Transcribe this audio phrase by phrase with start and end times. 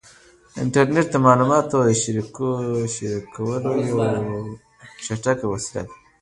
[0.61, 1.89] انټرنیټ د معلوماتو د
[2.93, 4.07] شریکولو یوه
[5.05, 5.93] چټکه وسیله ده.